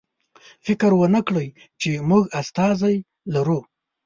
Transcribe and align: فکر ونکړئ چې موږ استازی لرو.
فکر 0.65 0.91
ونکړئ 1.01 1.47
چې 1.81 1.89
موږ 2.09 2.23
استازی 2.39 2.95
لرو. 3.33 3.59